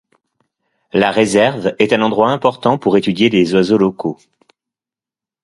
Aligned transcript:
La 0.93 1.11
réserve 1.11 1.75
est 1.77 1.93
un 1.93 2.01
endroit 2.01 2.31
important 2.31 2.79
pour 2.79 2.97
étudier 2.97 3.29
les 3.29 3.53
oiseaux 3.53 3.77
locaux. 3.77 4.17